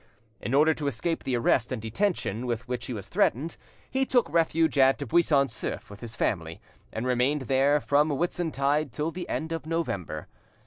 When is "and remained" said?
6.91-7.43